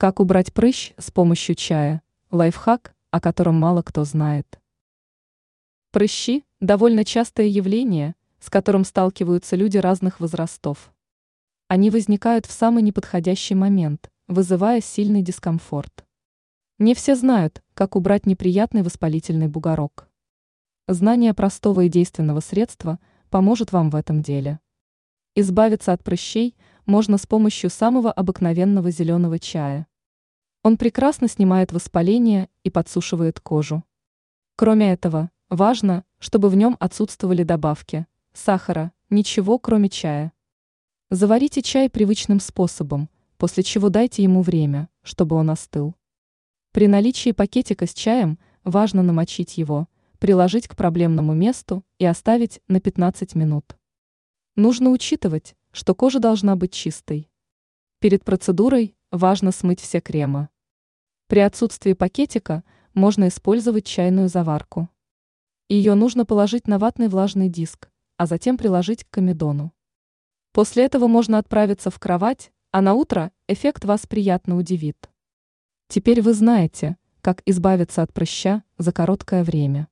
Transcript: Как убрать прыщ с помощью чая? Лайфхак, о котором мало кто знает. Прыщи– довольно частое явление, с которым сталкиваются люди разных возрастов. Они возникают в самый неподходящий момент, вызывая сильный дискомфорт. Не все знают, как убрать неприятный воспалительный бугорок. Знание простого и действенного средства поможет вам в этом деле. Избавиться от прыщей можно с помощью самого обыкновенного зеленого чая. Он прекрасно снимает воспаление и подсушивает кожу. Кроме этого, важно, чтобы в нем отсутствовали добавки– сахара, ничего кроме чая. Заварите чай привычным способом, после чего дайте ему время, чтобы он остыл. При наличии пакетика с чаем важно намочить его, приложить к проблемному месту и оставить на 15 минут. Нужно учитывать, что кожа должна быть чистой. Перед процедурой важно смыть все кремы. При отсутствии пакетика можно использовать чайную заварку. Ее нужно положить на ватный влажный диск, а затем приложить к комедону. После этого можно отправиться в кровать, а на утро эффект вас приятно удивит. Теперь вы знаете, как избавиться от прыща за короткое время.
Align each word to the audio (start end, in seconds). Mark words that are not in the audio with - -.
Как 0.00 0.20
убрать 0.20 0.52
прыщ 0.52 0.92
с 0.96 1.10
помощью 1.10 1.56
чая? 1.56 2.02
Лайфхак, 2.30 2.94
о 3.10 3.20
котором 3.20 3.58
мало 3.58 3.82
кто 3.82 4.04
знает. 4.04 4.60
Прыщи– 5.90 6.44
довольно 6.60 7.04
частое 7.04 7.46
явление, 7.46 8.14
с 8.38 8.48
которым 8.48 8.84
сталкиваются 8.84 9.56
люди 9.56 9.76
разных 9.76 10.20
возрастов. 10.20 10.92
Они 11.66 11.90
возникают 11.90 12.46
в 12.46 12.52
самый 12.52 12.84
неподходящий 12.84 13.56
момент, 13.56 14.08
вызывая 14.28 14.80
сильный 14.80 15.22
дискомфорт. 15.22 16.06
Не 16.78 16.94
все 16.94 17.16
знают, 17.16 17.60
как 17.74 17.96
убрать 17.96 18.24
неприятный 18.24 18.84
воспалительный 18.84 19.48
бугорок. 19.48 20.08
Знание 20.86 21.34
простого 21.34 21.80
и 21.80 21.88
действенного 21.88 22.38
средства 22.38 23.00
поможет 23.30 23.72
вам 23.72 23.90
в 23.90 23.96
этом 23.96 24.22
деле. 24.22 24.60
Избавиться 25.34 25.92
от 25.92 26.04
прыщей 26.04 26.54
можно 26.88 27.18
с 27.18 27.26
помощью 27.26 27.68
самого 27.68 28.10
обыкновенного 28.10 28.90
зеленого 28.90 29.38
чая. 29.38 29.86
Он 30.62 30.78
прекрасно 30.78 31.28
снимает 31.28 31.70
воспаление 31.70 32.48
и 32.64 32.70
подсушивает 32.70 33.40
кожу. 33.40 33.84
Кроме 34.56 34.90
этого, 34.90 35.30
важно, 35.50 36.04
чтобы 36.18 36.48
в 36.48 36.56
нем 36.56 36.78
отсутствовали 36.80 37.42
добавки– 37.42 38.06
сахара, 38.32 38.92
ничего 39.10 39.58
кроме 39.58 39.90
чая. 39.90 40.32
Заварите 41.10 41.60
чай 41.60 41.90
привычным 41.90 42.40
способом, 42.40 43.10
после 43.36 43.62
чего 43.62 43.90
дайте 43.90 44.22
ему 44.22 44.40
время, 44.40 44.88
чтобы 45.02 45.36
он 45.36 45.50
остыл. 45.50 45.94
При 46.72 46.88
наличии 46.88 47.32
пакетика 47.32 47.86
с 47.86 47.92
чаем 47.92 48.38
важно 48.64 49.02
намочить 49.02 49.58
его, 49.58 49.88
приложить 50.18 50.68
к 50.68 50.74
проблемному 50.74 51.34
месту 51.34 51.84
и 51.98 52.06
оставить 52.06 52.62
на 52.66 52.80
15 52.80 53.34
минут. 53.34 53.76
Нужно 54.56 54.88
учитывать, 54.88 55.54
что 55.72 55.94
кожа 55.94 56.18
должна 56.18 56.56
быть 56.56 56.72
чистой. 56.72 57.30
Перед 58.00 58.24
процедурой 58.24 58.96
важно 59.10 59.52
смыть 59.52 59.80
все 59.80 60.00
кремы. 60.00 60.48
При 61.26 61.40
отсутствии 61.40 61.92
пакетика 61.92 62.64
можно 62.94 63.28
использовать 63.28 63.84
чайную 63.84 64.28
заварку. 64.28 64.88
Ее 65.68 65.94
нужно 65.94 66.24
положить 66.24 66.66
на 66.66 66.78
ватный 66.78 67.08
влажный 67.08 67.48
диск, 67.48 67.90
а 68.16 68.26
затем 68.26 68.56
приложить 68.56 69.04
к 69.04 69.10
комедону. 69.10 69.72
После 70.52 70.84
этого 70.84 71.06
можно 71.06 71.38
отправиться 71.38 71.90
в 71.90 71.98
кровать, 71.98 72.52
а 72.70 72.80
на 72.80 72.94
утро 72.94 73.32
эффект 73.46 73.84
вас 73.84 74.06
приятно 74.06 74.56
удивит. 74.56 75.10
Теперь 75.88 76.22
вы 76.22 76.34
знаете, 76.34 76.96
как 77.20 77.42
избавиться 77.46 78.02
от 78.02 78.12
прыща 78.12 78.62
за 78.78 78.92
короткое 78.92 79.44
время. 79.44 79.88